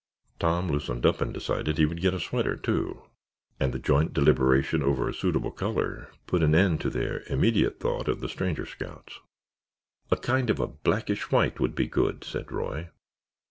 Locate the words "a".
2.15-2.19, 5.07-5.13, 10.09-10.17, 10.59-10.65